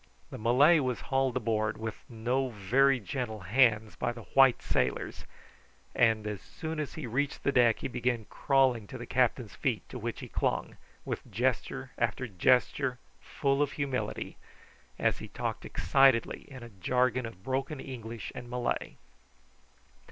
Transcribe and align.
The 0.31 0.39
Malay 0.39 0.79
was 0.79 0.99
hauled 1.13 1.37
aboard 1.37 1.77
with 1.77 1.93
no 2.09 2.49
very 2.49 2.99
gentle 2.99 3.41
hands 3.41 3.95
by 3.95 4.11
the 4.11 4.23
white 4.33 4.63
sailors, 4.63 5.25
and 5.93 6.25
as 6.25 6.41
soon 6.41 6.79
as 6.79 6.95
he 6.95 7.05
reached 7.05 7.43
the 7.43 7.51
deck 7.51 7.77
he 7.81 7.87
began 7.87 8.25
crawling 8.25 8.87
to 8.87 8.97
the 8.97 9.05
captain's 9.05 9.53
feet, 9.53 9.87
to 9.89 9.99
which 9.99 10.21
he 10.21 10.27
clung, 10.27 10.75
with 11.05 11.29
gesture 11.31 11.91
after 11.99 12.25
gesture 12.27 12.97
full 13.21 13.61
of 13.61 13.73
humility, 13.73 14.37
as 14.97 15.19
ha 15.19 15.27
talked 15.35 15.65
excitedly 15.65 16.45
in 16.47 16.63
a 16.63 16.69
jargon 16.69 17.27
of 17.27 17.43
broken 17.43 17.79
English 17.79 18.31
and 18.33 18.49
Malay. 18.49 18.95